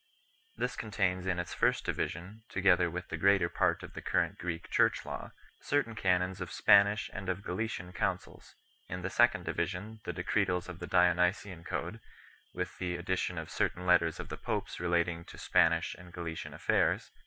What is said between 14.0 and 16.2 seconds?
of the popes relating to Spanish and